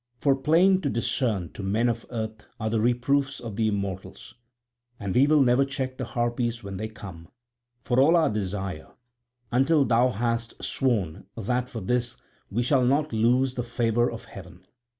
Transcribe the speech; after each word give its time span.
For 0.17 0.35
plain 0.35 0.81
to 0.81 0.89
discern 0.89 1.51
to 1.51 1.61
men 1.61 1.87
of 1.87 2.07
earth 2.09 2.47
are 2.59 2.71
the 2.71 2.81
reproofs 2.81 3.39
of 3.39 3.55
the 3.55 3.67
immortals. 3.67 4.33
And 4.99 5.13
we 5.13 5.27
will 5.27 5.43
never 5.43 5.63
check 5.63 5.97
the 5.99 6.05
Harpies 6.05 6.63
when 6.63 6.77
they 6.77 6.87
come, 6.87 7.27
for 7.83 7.99
all 8.01 8.15
our 8.15 8.31
desire, 8.31 8.87
until 9.51 9.85
thou 9.85 10.09
hast 10.09 10.55
sworn 10.63 11.27
that 11.37 11.69
for 11.69 11.81
this 11.81 12.17
we 12.49 12.63
shall 12.63 12.83
not 12.83 13.13
lose 13.13 13.53
the 13.53 13.61
favour 13.61 14.09
of 14.09 14.25
heaven." 14.25 14.65